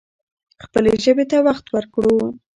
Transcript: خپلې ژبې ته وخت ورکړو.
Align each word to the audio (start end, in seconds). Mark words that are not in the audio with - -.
خپلې 0.63 0.91
ژبې 1.03 1.25
ته 1.31 1.37
وخت 1.47 1.65
ورکړو. 1.71 2.15